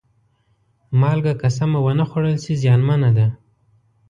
مالګه 0.99 1.33
که 1.41 1.47
سمه 1.57 1.79
ونه 1.83 2.05
خوړل 2.09 2.37
شي، 2.43 2.53
زیانمنه 2.61 3.09
ده. 3.17 3.27